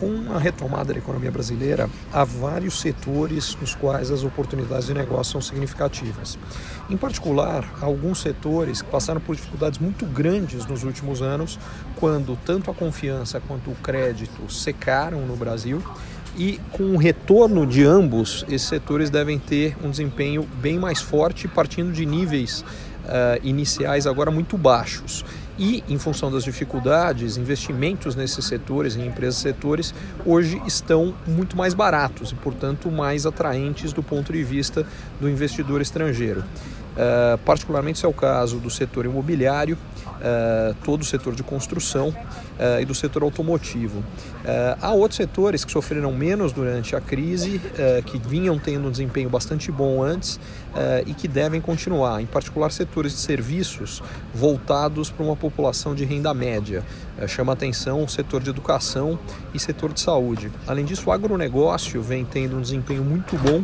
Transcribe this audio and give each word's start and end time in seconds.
com 0.00 0.32
a 0.34 0.38
retomada 0.38 0.94
da 0.94 0.98
economia 0.98 1.30
brasileira, 1.30 1.88
há 2.10 2.24
vários 2.24 2.80
setores 2.80 3.54
nos 3.60 3.74
quais 3.74 4.10
as 4.10 4.24
oportunidades 4.24 4.86
de 4.86 4.94
negócio 4.94 5.32
são 5.32 5.42
significativas. 5.42 6.38
Em 6.88 6.96
particular, 6.96 7.70
alguns 7.82 8.22
setores 8.22 8.80
que 8.80 8.90
passaram 8.90 9.20
por 9.20 9.36
dificuldades 9.36 9.78
muito 9.78 10.06
grandes 10.06 10.64
nos 10.64 10.84
últimos 10.84 11.20
anos, 11.20 11.58
quando 11.96 12.36
tanto 12.46 12.70
a 12.70 12.74
confiança 12.74 13.40
quanto 13.46 13.70
o 13.70 13.74
crédito 13.74 14.50
secaram 14.50 15.20
no 15.26 15.36
Brasil. 15.36 15.82
E 16.36 16.58
com 16.72 16.94
o 16.94 16.96
retorno 16.96 17.66
de 17.66 17.84
ambos, 17.84 18.46
esses 18.48 18.68
setores 18.68 19.10
devem 19.10 19.38
ter 19.38 19.76
um 19.84 19.90
desempenho 19.90 20.48
bem 20.60 20.78
mais 20.78 21.00
forte, 21.00 21.46
partindo 21.46 21.92
de 21.92 22.06
níveis 22.06 22.64
uh, 23.04 23.40
iniciais 23.42 24.06
agora 24.06 24.30
muito 24.30 24.56
baixos. 24.56 25.24
E, 25.62 25.84
em 25.90 25.98
função 25.98 26.32
das 26.32 26.42
dificuldades, 26.42 27.36
investimentos 27.36 28.16
nesses 28.16 28.46
setores, 28.46 28.96
em 28.96 29.06
empresas 29.06 29.36
setores, 29.36 29.92
hoje 30.24 30.58
estão 30.66 31.14
muito 31.26 31.54
mais 31.54 31.74
baratos 31.74 32.32
e, 32.32 32.34
portanto, 32.34 32.90
mais 32.90 33.26
atraentes 33.26 33.92
do 33.92 34.02
ponto 34.02 34.32
de 34.32 34.42
vista 34.42 34.86
do 35.20 35.28
investidor 35.28 35.82
estrangeiro. 35.82 36.42
Uh, 37.00 37.38
particularmente 37.38 37.96
isso 37.96 38.04
é 38.04 38.08
o 38.08 38.12
caso 38.12 38.58
do 38.58 38.68
setor 38.68 39.06
imobiliário, 39.06 39.78
uh, 40.06 40.74
todo 40.84 41.00
o 41.00 41.04
setor 41.04 41.34
de 41.34 41.42
construção 41.42 42.08
uh, 42.08 42.78
e 42.78 42.84
do 42.84 42.94
setor 42.94 43.22
automotivo. 43.22 44.04
há 44.82 44.92
outros 44.92 45.16
setores 45.16 45.64
que 45.64 45.72
sofreram 45.72 46.12
menos 46.12 46.52
durante 46.52 46.94
a 46.94 47.00
crise, 47.00 47.60
que 48.06 48.18
vinham 48.18 48.58
tendo 48.58 48.88
um 48.88 48.90
desempenho 48.90 49.28
bastante 49.28 49.70
bom 49.70 50.02
antes 50.02 50.40
e 51.06 51.14
que 51.14 51.28
devem 51.28 51.60
continuar, 51.60 52.20
em 52.20 52.26
particular 52.26 52.70
setores 52.72 53.12
de 53.12 53.18
serviços 53.18 54.02
voltados 54.34 55.10
para 55.10 55.24
uma 55.24 55.36
população 55.36 55.94
de 55.94 56.04
renda 56.04 56.32
média. 56.34 56.82
chama 57.28 57.52
atenção 57.52 58.02
o 58.02 58.08
setor 58.08 58.42
de 58.42 58.50
educação 58.50 59.18
e 59.54 59.58
setor 59.58 59.92
de 59.92 60.00
saúde. 60.00 60.50
Além 60.66 60.84
disso, 60.84 61.10
o 61.10 61.12
agronegócio 61.12 62.02
vem 62.02 62.24
tendo 62.24 62.56
um 62.56 62.60
desempenho 62.60 63.04
muito 63.04 63.36
bom. 63.36 63.62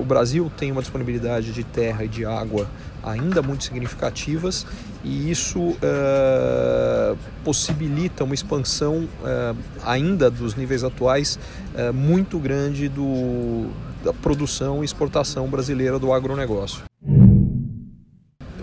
O 0.00 0.04
Brasil 0.04 0.50
tem 0.56 0.72
uma 0.72 0.82
disponibilidade 0.82 1.52
de 1.52 1.62
terra 1.62 2.04
e 2.04 2.08
de 2.08 2.24
água 2.24 2.50
água 2.50 2.66
ainda 3.02 3.40
muito 3.40 3.64
significativas 3.64 4.66
e 5.02 5.30
isso 5.30 5.58
uh, 5.60 7.16
possibilita 7.42 8.24
uma 8.24 8.34
expansão 8.34 9.08
uh, 9.22 9.56
ainda 9.84 10.30
dos 10.30 10.54
níveis 10.54 10.84
atuais 10.84 11.38
uh, 11.74 11.94
muito 11.94 12.38
grande 12.38 12.88
do, 12.88 13.70
da 14.04 14.12
produção 14.12 14.82
e 14.82 14.84
exportação 14.84 15.48
brasileira 15.48 15.98
do 15.98 16.12
agronegócio. 16.12 16.89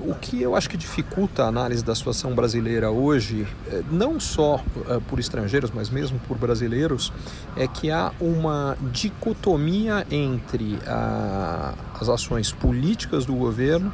O 0.06 0.14
que 0.16 0.42
eu 0.42 0.56
acho 0.56 0.70
que 0.70 0.78
dificulta 0.78 1.44
a 1.44 1.48
análise 1.48 1.84
da 1.84 1.96
situação 1.96 2.34
brasileira 2.34 2.92
hoje, 2.92 3.48
não 3.92 4.20
só 4.20 4.62
por 5.08 5.20
estrangeiros, 5.20 5.72
mas 5.74 5.90
mesmo 5.90 6.20
por 6.28 6.38
brasileiros, 6.38 7.12
é 7.56 7.68
que 7.68 7.92
há 7.92 8.12
uma 8.20 8.78
dicotomia 8.92 10.06
entre 10.12 10.80
a, 10.86 11.74
as 12.00 12.10
ações 12.10 12.52
políticas 12.52 13.26
do 13.26 13.34
governo 13.34 13.94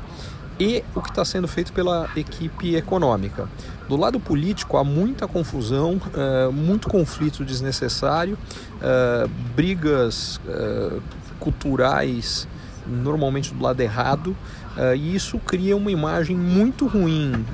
e 0.59 0.83
o 0.95 1.01
que 1.01 1.09
está 1.09 1.25
sendo 1.25 1.47
feito 1.47 1.73
pela 1.73 2.09
equipe 2.15 2.75
econômica. 2.75 3.49
Do 3.87 3.95
lado 3.95 4.19
político 4.19 4.77
há 4.77 4.83
muita 4.83 5.27
confusão, 5.27 5.93
uh, 5.95 6.51
muito 6.51 6.87
conflito 6.87 7.43
desnecessário, 7.43 8.37
brigas 9.55 10.39
culturais 11.39 12.47
normalmente 12.85 13.53
do 13.53 13.63
lado 13.63 13.79
errado, 13.81 14.35
e 14.97 15.15
isso 15.15 15.39
cria 15.39 15.75
uma 15.77 15.91
imagem 15.91 16.35
muito 16.35 16.87
ruim 16.87 17.45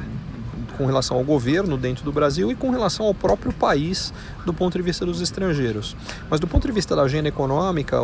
com 0.78 0.86
relação 0.86 1.18
ao 1.18 1.24
governo 1.26 1.78
dentro 1.78 2.06
do 2.06 2.12
Brasil 2.12 2.50
e 2.50 2.56
com 2.56 2.70
relação 2.70 3.06
ao 3.06 3.14
próprio 3.14 3.52
país 3.52 4.14
do 4.46 4.54
ponto 4.54 4.78
de 4.78 4.82
vista 4.82 5.06
dos 5.06 5.20
estrangeiros. 5.20 5.94
Mas 6.30 6.40
do 6.40 6.48
ponto 6.48 6.66
de 6.66 6.72
vista 6.72 6.96
da 6.96 7.02
agenda 7.02 7.28
econômica, 7.28 7.98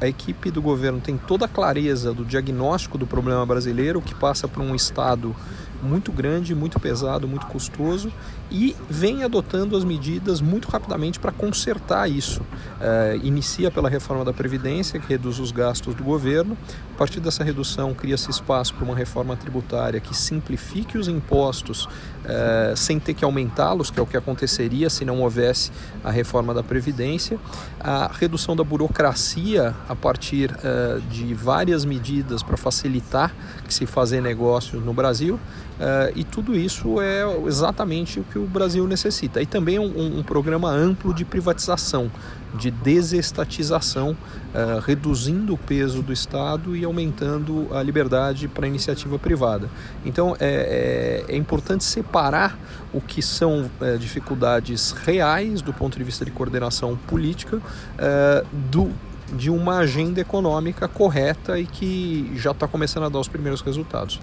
a 0.00 0.08
equipe 0.08 0.50
do 0.50 0.60
governo 0.60 1.00
tem 1.00 1.16
toda 1.16 1.44
a 1.44 1.48
clareza 1.48 2.12
do 2.12 2.24
diagnóstico 2.24 2.98
do 2.98 3.06
problema 3.06 3.46
brasileiro, 3.46 4.02
que 4.02 4.12
passa 4.12 4.48
por 4.48 4.60
um 4.60 4.74
Estado 4.74 5.36
muito 5.82 6.12
grande, 6.12 6.54
muito 6.54 6.78
pesado, 6.78 7.26
muito 7.26 7.46
custoso 7.46 8.12
e 8.50 8.74
vem 8.88 9.22
adotando 9.22 9.76
as 9.76 9.84
medidas 9.84 10.40
muito 10.40 10.68
rapidamente 10.68 11.20
para 11.20 11.30
consertar 11.30 12.10
isso. 12.10 12.42
É, 12.80 13.18
inicia 13.22 13.70
pela 13.70 13.88
reforma 13.88 14.24
da 14.24 14.32
Previdência, 14.32 14.98
que 14.98 15.08
reduz 15.08 15.38
os 15.38 15.52
gastos 15.52 15.94
do 15.94 16.02
governo. 16.02 16.56
A 16.94 16.98
partir 16.98 17.20
dessa 17.20 17.44
redução, 17.44 17.94
cria-se 17.94 18.28
espaço 18.30 18.74
para 18.74 18.84
uma 18.84 18.96
reforma 18.96 19.36
tributária 19.36 20.00
que 20.00 20.14
simplifique 20.14 20.98
os 20.98 21.08
impostos 21.08 21.88
é, 22.24 22.74
sem 22.76 22.98
ter 22.98 23.14
que 23.14 23.24
aumentá-los, 23.24 23.90
que 23.90 23.98
é 23.98 24.02
o 24.02 24.06
que 24.06 24.16
aconteceria 24.16 24.90
se 24.90 25.04
não 25.04 25.20
houvesse 25.20 25.70
a 26.02 26.10
reforma 26.10 26.52
da 26.52 26.62
Previdência. 26.62 27.38
A 27.78 28.10
redução 28.12 28.56
da 28.56 28.64
burocracia 28.64 29.74
a 29.88 29.94
partir 29.94 30.50
é, 30.62 31.00
de 31.08 31.32
várias 31.34 31.84
medidas 31.84 32.42
para 32.42 32.56
facilitar 32.56 33.32
que 33.66 33.72
se 33.72 33.86
fazer 33.86 34.20
negócios 34.20 34.84
no 34.84 34.92
Brasil. 34.92 35.38
Uh, 35.80 36.12
e 36.14 36.24
tudo 36.24 36.54
isso 36.54 37.00
é 37.00 37.22
exatamente 37.46 38.20
o 38.20 38.24
que 38.24 38.38
o 38.38 38.46
Brasil 38.46 38.86
necessita. 38.86 39.40
E 39.40 39.46
também 39.46 39.78
um, 39.78 40.18
um 40.18 40.22
programa 40.22 40.70
amplo 40.70 41.14
de 41.14 41.24
privatização, 41.24 42.10
de 42.54 42.70
desestatização, 42.70 44.10
uh, 44.10 44.80
reduzindo 44.80 45.54
o 45.54 45.58
peso 45.58 46.02
do 46.02 46.12
Estado 46.12 46.76
e 46.76 46.84
aumentando 46.84 47.66
a 47.74 47.82
liberdade 47.82 48.46
para 48.46 48.66
a 48.66 48.68
iniciativa 48.68 49.18
privada. 49.18 49.70
Então 50.04 50.36
é, 50.38 51.24
é, 51.28 51.34
é 51.34 51.36
importante 51.36 51.82
separar 51.82 52.58
o 52.92 53.00
que 53.00 53.22
são 53.22 53.70
é, 53.80 53.96
dificuldades 53.96 54.90
reais 54.90 55.62
do 55.62 55.72
ponto 55.72 55.96
de 55.96 56.04
vista 56.04 56.24
de 56.24 56.30
coordenação 56.30 56.96
política 57.06 57.56
uh, 57.56 58.46
do 58.70 58.90
de 59.32 59.48
uma 59.48 59.78
agenda 59.78 60.20
econômica 60.20 60.88
correta 60.88 61.56
e 61.56 61.64
que 61.64 62.32
já 62.34 62.50
está 62.50 62.66
começando 62.66 63.04
a 63.04 63.08
dar 63.08 63.20
os 63.20 63.28
primeiros 63.28 63.60
resultados. 63.60 64.20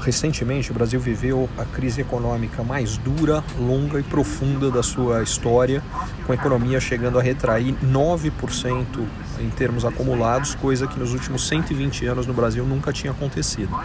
Recentemente, 0.00 0.70
o 0.70 0.74
Brasil 0.74 0.98
viveu 0.98 1.48
a 1.58 1.64
crise 1.64 2.00
econômica 2.00 2.62
mais 2.62 2.96
dura, 2.96 3.44
longa 3.58 4.00
e 4.00 4.02
profunda 4.02 4.70
da 4.70 4.82
sua 4.82 5.22
história, 5.22 5.82
com 6.26 6.32
a 6.32 6.34
economia 6.34 6.80
chegando 6.80 7.18
a 7.18 7.22
retrair 7.22 7.74
9% 7.84 9.04
em 9.40 9.50
termos 9.50 9.84
acumulados, 9.84 10.54
coisa 10.54 10.86
que 10.86 10.98
nos 10.98 11.12
últimos 11.12 11.46
120 11.48 12.06
anos 12.06 12.26
no 12.26 12.34
Brasil 12.34 12.64
nunca 12.64 12.92
tinha 12.92 13.12
acontecido. 13.12 13.76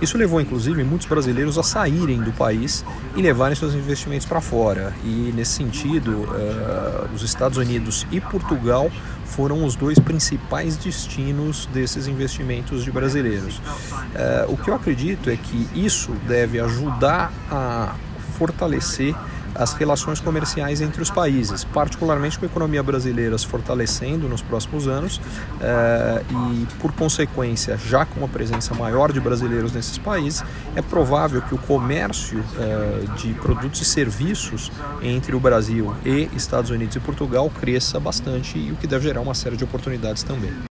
Isso 0.00 0.16
levou, 0.16 0.40
inclusive, 0.40 0.82
muitos 0.84 1.06
brasileiros 1.06 1.58
a 1.58 1.62
saírem 1.62 2.20
do 2.20 2.32
país 2.32 2.84
e 3.16 3.22
levarem 3.22 3.54
seus 3.54 3.74
investimentos 3.74 4.26
para 4.26 4.40
fora. 4.40 4.94
E, 5.04 5.32
nesse 5.34 5.52
sentido, 5.52 6.10
uh, 6.10 7.14
os 7.14 7.22
Estados 7.22 7.58
Unidos 7.58 8.06
e 8.10 8.20
Portugal 8.20 8.90
foram 9.24 9.64
os 9.64 9.76
dois 9.76 9.98
principais 9.98 10.76
destinos 10.76 11.66
desses 11.66 12.06
investimentos 12.06 12.84
de 12.84 12.90
brasileiros. 12.90 13.58
Uh, 13.58 14.52
o 14.52 14.56
que 14.56 14.70
eu 14.70 14.74
acredito 14.74 15.30
é 15.30 15.36
que 15.36 15.68
isso 15.74 16.12
deve 16.26 16.60
ajudar 16.60 17.32
a 17.50 17.94
fortalecer 18.38 19.14
as 19.60 19.74
relações 19.74 20.20
comerciais 20.20 20.80
entre 20.80 21.02
os 21.02 21.10
países, 21.10 21.64
particularmente 21.64 22.38
com 22.38 22.46
a 22.46 22.48
economia 22.48 22.82
brasileira 22.82 23.36
se 23.36 23.46
fortalecendo 23.46 24.26
nos 24.26 24.40
próximos 24.40 24.88
anos 24.88 25.20
eh, 25.60 26.22
e, 26.30 26.66
por 26.80 26.92
consequência, 26.92 27.76
já 27.76 28.06
com 28.06 28.20
uma 28.20 28.28
presença 28.28 28.74
maior 28.74 29.12
de 29.12 29.20
brasileiros 29.20 29.70
nesses 29.72 29.98
países, 29.98 30.42
é 30.74 30.80
provável 30.80 31.42
que 31.42 31.54
o 31.54 31.58
comércio 31.58 32.42
eh, 32.58 33.04
de 33.18 33.34
produtos 33.34 33.82
e 33.82 33.84
serviços 33.84 34.72
entre 35.02 35.36
o 35.36 35.40
Brasil 35.40 35.94
e 36.06 36.30
Estados 36.34 36.70
Unidos 36.70 36.96
e 36.96 37.00
Portugal 37.00 37.50
cresça 37.60 38.00
bastante 38.00 38.58
e 38.58 38.72
o 38.72 38.76
que 38.76 38.86
deve 38.86 39.04
gerar 39.04 39.20
uma 39.20 39.34
série 39.34 39.56
de 39.56 39.64
oportunidades 39.64 40.22
também. 40.22 40.69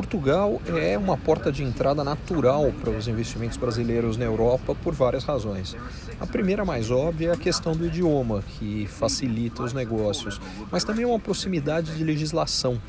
Portugal 0.00 0.62
é 0.66 0.96
uma 0.96 1.14
porta 1.14 1.52
de 1.52 1.62
entrada 1.62 2.02
natural 2.02 2.72
para 2.80 2.88
os 2.88 3.06
investimentos 3.06 3.58
brasileiros 3.58 4.16
na 4.16 4.24
Europa 4.24 4.74
por 4.82 4.94
várias 4.94 5.24
razões. 5.24 5.76
A 6.18 6.26
primeira, 6.26 6.64
mais 6.64 6.90
óbvia, 6.90 7.28
é 7.28 7.32
a 7.32 7.36
questão 7.36 7.76
do 7.76 7.86
idioma, 7.86 8.42
que 8.42 8.86
facilita 8.86 9.62
os 9.62 9.74
negócios, 9.74 10.40
mas 10.72 10.84
também 10.84 11.04
uma 11.04 11.18
proximidade 11.20 11.94
de 11.94 12.02
legislação. 12.02 12.80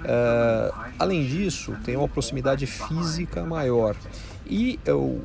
Uh, 0.00 0.74
além 0.98 1.24
disso, 1.24 1.72
tem 1.84 1.96
uma 1.96 2.08
proximidade 2.08 2.66
física 2.66 3.44
maior. 3.44 3.94
E 4.48 4.78
eu, 4.84 5.20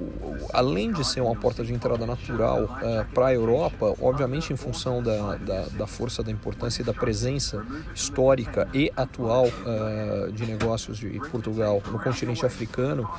além 0.51 0.91
de 0.91 1.05
ser 1.05 1.21
uma 1.21 1.35
porta 1.35 1.63
de 1.63 1.73
entrada 1.73 2.05
natural 2.05 2.63
uh, 2.63 3.13
para 3.13 3.27
a 3.27 3.33
Europa, 3.33 3.93
obviamente 4.01 4.51
em 4.51 4.55
função 4.55 5.01
da, 5.01 5.35
da, 5.35 5.65
da, 5.67 5.87
força, 5.87 6.23
da 6.23 6.31
importância 6.31 6.81
e 6.81 6.85
da 6.85 6.93
presença 6.93 7.63
histórica 7.93 8.67
e 8.73 8.91
atual 8.97 9.45
uh, 9.45 10.31
de 10.31 10.45
negócios 10.45 10.97
de 10.97 11.09
Portugal 11.31 11.81
no 11.91 11.99
continente 11.99 12.45
africano, 12.45 13.09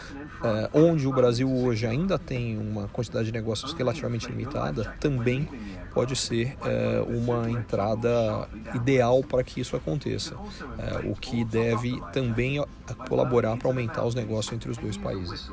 onde 0.75 1.07
o 1.07 1.13
Brasil 1.13 1.49
hoje 1.49 1.87
ainda 1.87 2.19
tem 2.19 2.59
uma 2.59 2.89
quantidade 2.89 3.27
de 3.27 3.33
negócios 3.33 3.73
relativamente 3.75 4.27
limitada, 4.27 4.93
também 4.99 5.49
pode 5.95 6.17
ser 6.17 6.57
uma 7.07 7.49
entrada 7.49 8.49
ideal 8.75 9.23
para 9.23 9.45
que 9.45 9.61
isso 9.61 9.77
aconteça, 9.77 10.35
o 11.05 11.15
que 11.15 11.45
deve 11.45 12.01
também 12.13 12.65
colaborar 13.09 13.57
para 13.57 13.69
aumentar 13.69 14.05
os 14.05 14.17
negócios 14.17 14.53
entre 14.53 14.69
os 14.69 14.77
dois 14.77 14.97
países. 14.97 15.51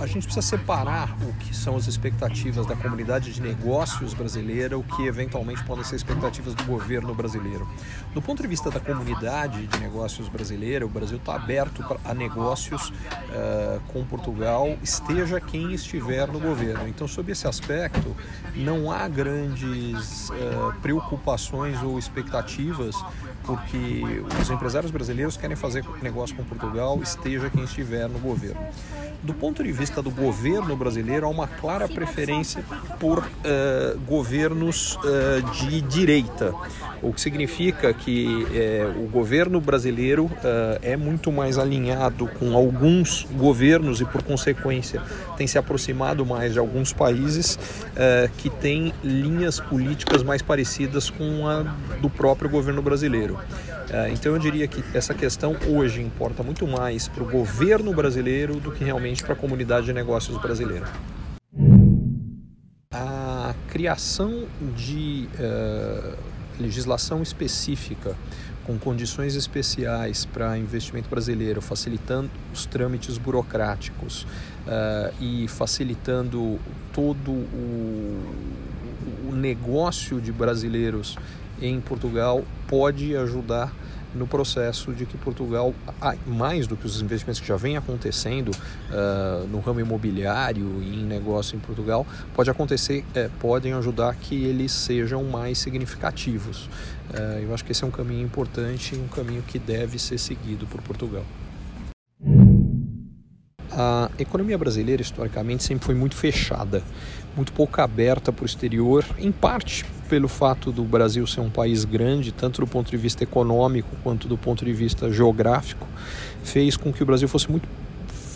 A 0.00 0.06
gente 0.06 0.24
precisa 0.24 0.40
separar 0.40 1.14
o 1.22 1.32
que 1.34 1.54
são 1.54 1.76
as 1.76 1.86
expectativas 1.86 2.66
da 2.66 2.74
comunidade 2.74 3.32
de 3.32 3.40
negócios 3.42 4.14
brasileira, 4.14 4.78
o 4.78 4.82
que 4.82 5.06
eventualmente 5.06 5.62
podem 5.64 5.84
ser 5.84 5.96
expectativas 5.96 6.54
do 6.54 6.64
governo 6.64 7.14
brasileiro. 7.14 7.68
Do 8.14 8.22
ponto 8.22 8.42
de 8.42 8.48
vista 8.48 8.70
da 8.70 8.80
comunidade 8.80 9.66
de 9.66 9.78
negócios 9.78 10.26
brasileira, 10.28 10.86
o 10.86 10.88
Brasil 10.88 11.18
está 11.18 11.34
aberto 11.34 11.84
a 12.02 12.14
negócios 12.14 12.88
uh, 12.88 13.80
com 13.88 14.02
Portugal, 14.04 14.74
esteja 14.82 15.38
quem 15.38 15.74
estiver 15.74 16.26
no 16.28 16.40
governo. 16.40 16.88
Então, 16.88 17.06
sob 17.06 17.30
esse 17.30 17.46
aspecto, 17.46 18.16
não 18.56 18.90
há 18.90 19.06
grandes 19.06 20.30
uh, 20.30 20.72
preocupações 20.80 21.82
ou 21.82 21.98
expectativas 21.98 22.96
porque 23.44 24.02
os 24.40 24.50
empresários 24.50 24.92
brasileiros 24.92 25.36
querem 25.36 25.56
fazer 25.56 25.84
negócio 26.02 26.36
com 26.36 26.44
Portugal, 26.44 27.00
esteja 27.02 27.50
quem 27.50 27.64
estiver 27.64 28.08
no 28.08 28.18
governo. 28.18 28.60
Do 29.22 29.34
ponto 29.34 29.62
de 29.62 29.72
vista 29.72 29.89
do 29.96 30.10
governo 30.10 30.76
brasileiro, 30.76 31.26
há 31.26 31.28
uma 31.28 31.48
clara 31.48 31.88
preferência 31.88 32.62
por 33.00 33.18
uh, 33.18 33.98
governos 34.06 34.96
uh, 34.96 35.42
de 35.52 35.80
direita, 35.80 36.54
o 37.02 37.12
que 37.12 37.20
significa 37.20 37.92
que 37.92 38.26
uh, 38.26 39.04
o 39.04 39.08
governo 39.08 39.60
brasileiro 39.60 40.30
é 40.82 40.96
muito 40.96 41.32
mais 41.32 41.58
alinhado 41.58 42.28
com 42.38 42.54
alguns 42.54 43.26
governos 43.32 44.00
e, 44.00 44.04
por 44.04 44.22
consequência, 44.22 45.02
tem 45.36 45.46
se 45.46 45.58
aproximado 45.58 46.24
mais 46.24 46.52
de 46.52 46.58
alguns 46.58 46.92
países 46.92 47.58
que 48.36 48.48
têm 48.48 48.92
linhas 49.02 49.58
políticas 49.58 50.22
mais 50.22 50.42
parecidas 50.42 51.10
com 51.10 51.48
a 51.48 51.62
do 52.00 52.08
próprio 52.08 52.48
governo 52.48 52.82
brasileiro. 52.82 53.38
Então, 54.12 54.32
eu 54.32 54.38
diria 54.38 54.68
que 54.68 54.84
essa 54.96 55.12
questão 55.12 55.56
hoje 55.66 56.00
importa 56.00 56.42
muito 56.42 56.66
mais 56.66 57.08
para 57.08 57.24
o 57.24 57.26
governo 57.26 57.92
brasileiro 57.92 58.60
do 58.60 58.70
que 58.70 58.84
realmente 58.84 59.22
para 59.22 59.32
a 59.32 59.36
comunidade 59.36 59.86
de 59.86 59.92
negócios 59.92 60.40
brasileira. 60.40 60.86
A 62.92 63.54
criação 63.68 64.46
de 64.76 65.28
uh, 65.34 66.16
legislação 66.60 67.22
específica 67.22 68.16
com 68.64 68.78
condições 68.78 69.34
especiais 69.34 70.24
para 70.24 70.56
investimento 70.56 71.08
brasileiro, 71.08 71.60
facilitando 71.60 72.30
os 72.52 72.66
trâmites 72.66 73.18
burocráticos 73.18 74.22
uh, 74.22 75.12
e 75.20 75.48
facilitando 75.48 76.60
todo 76.92 77.32
o, 77.32 78.20
o 79.30 79.34
negócio 79.34 80.20
de 80.20 80.30
brasileiros 80.30 81.16
em 81.60 81.80
Portugal, 81.80 82.44
pode 82.66 83.16
ajudar 83.16 83.72
no 84.14 84.26
processo 84.26 84.92
de 84.92 85.06
que 85.06 85.16
Portugal, 85.16 85.74
mais 86.26 86.66
do 86.66 86.76
que 86.76 86.86
os 86.86 87.00
investimentos 87.00 87.40
que 87.40 87.46
já 87.46 87.56
vêm 87.56 87.76
acontecendo 87.76 88.50
uh, 88.50 89.46
no 89.48 89.60
ramo 89.60 89.80
imobiliário 89.80 90.82
e 90.82 91.00
em 91.00 91.04
negócio 91.04 91.56
em 91.56 91.60
Portugal, 91.60 92.06
pode 92.34 92.50
acontecer, 92.50 93.04
é, 93.14 93.28
podem 93.38 93.72
ajudar 93.74 94.14
que 94.16 94.44
eles 94.44 94.72
sejam 94.72 95.22
mais 95.24 95.58
significativos. 95.58 96.68
Uh, 97.12 97.40
eu 97.42 97.54
acho 97.54 97.64
que 97.64 97.72
esse 97.72 97.84
é 97.84 97.86
um 97.86 97.90
caminho 97.90 98.24
importante 98.24 98.94
um 98.96 99.08
caminho 99.08 99.42
que 99.42 99.58
deve 99.58 99.98
ser 99.98 100.18
seguido 100.18 100.66
por 100.66 100.80
Portugal. 100.82 101.24
A 103.82 104.10
economia 104.18 104.58
brasileira, 104.58 105.00
historicamente, 105.00 105.64
sempre 105.64 105.86
foi 105.86 105.94
muito 105.94 106.14
fechada, 106.14 106.82
muito 107.34 107.50
pouco 107.50 107.80
aberta 107.80 108.30
para 108.30 108.42
o 108.42 108.46
exterior, 108.46 109.02
em 109.18 109.32
parte 109.32 109.86
pelo 110.06 110.28
fato 110.28 110.70
do 110.70 110.84
Brasil 110.84 111.26
ser 111.26 111.40
um 111.40 111.48
país 111.48 111.86
grande, 111.86 112.30
tanto 112.30 112.60
do 112.60 112.66
ponto 112.66 112.90
de 112.90 112.96
vista 112.98 113.24
econômico 113.24 113.88
quanto 114.02 114.28
do 114.28 114.36
ponto 114.36 114.66
de 114.66 114.72
vista 114.74 115.10
geográfico, 115.10 115.88
fez 116.44 116.76
com 116.76 116.92
que 116.92 117.02
o 117.02 117.06
Brasil 117.06 117.26
fosse 117.26 117.50
muito 117.50 117.66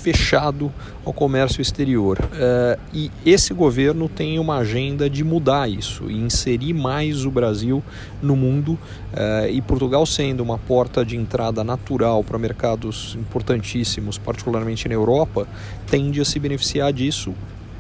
fechado 0.05 0.71
ao 1.03 1.15
comércio 1.15 1.63
exterior. 1.63 2.19
Uh, 2.21 2.79
e 2.93 3.11
esse 3.25 3.55
governo 3.55 4.07
tem 4.07 4.39
uma 4.39 4.59
agenda 4.59 5.09
de 5.09 5.25
mudar 5.25 5.67
isso 5.67 6.11
e 6.11 6.15
inserir 6.15 6.75
mais 6.75 7.25
o 7.25 7.31
Brasil 7.31 7.83
no 8.21 8.37
mundo. 8.37 8.73
Uh, 9.15 9.49
e 9.51 9.63
Portugal, 9.63 10.05
sendo 10.05 10.43
uma 10.43 10.59
porta 10.59 11.03
de 11.07 11.17
entrada 11.17 11.65
natural 11.65 12.23
para 12.23 12.39
mercados 12.39 13.17
importantíssimos, 13.19 14.19
particularmente 14.19 14.87
na 14.89 14.95
Europa, 14.95 15.49
tende 15.87 16.21
a 16.21 16.25
se 16.25 16.39
beneficiar 16.39 16.93
disso 16.93 17.33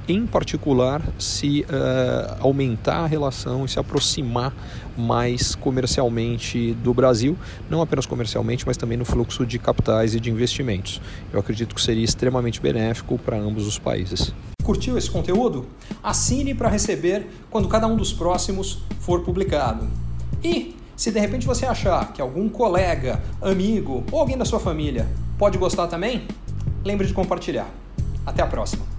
em 0.08 0.26
particular, 0.26 1.02
se 1.18 1.62
uh, 1.62 2.36
aumentar 2.40 3.04
a 3.04 3.06
relação 3.06 3.64
e 3.64 3.68
se 3.68 3.78
aproximar 3.78 4.52
mais 4.96 5.54
comercialmente 5.54 6.74
do 6.74 6.92
Brasil, 6.92 7.36
não 7.68 7.80
apenas 7.82 8.06
comercialmente, 8.06 8.66
mas 8.66 8.76
também 8.76 8.96
no 8.96 9.04
fluxo 9.04 9.44
de 9.46 9.58
capitais 9.58 10.14
e 10.14 10.20
de 10.20 10.30
investimentos. 10.30 11.00
Eu 11.32 11.40
acredito 11.40 11.74
que 11.74 11.80
seria 11.80 12.04
extremamente 12.04 12.60
benéfico 12.60 13.18
para 13.18 13.36
ambos 13.36 13.66
os 13.66 13.78
países. 13.78 14.32
Curtiu 14.62 14.96
esse 14.96 15.10
conteúdo? 15.10 15.66
Assine 16.02 16.54
para 16.54 16.68
receber 16.68 17.26
quando 17.50 17.68
cada 17.68 17.86
um 17.86 17.96
dos 17.96 18.12
próximos 18.12 18.82
for 19.00 19.22
publicado. 19.22 19.88
E 20.42 20.74
se 20.96 21.10
de 21.10 21.18
repente 21.18 21.46
você 21.46 21.66
achar 21.66 22.12
que 22.12 22.22
algum 22.22 22.48
colega, 22.48 23.22
amigo 23.42 24.04
ou 24.12 24.20
alguém 24.20 24.38
da 24.38 24.44
sua 24.44 24.60
família 24.60 25.08
pode 25.38 25.58
gostar 25.58 25.86
também, 25.86 26.26
lembre 26.84 27.06
de 27.06 27.12
compartilhar. 27.12 27.68
Até 28.24 28.42
a 28.42 28.46
próxima! 28.46 28.93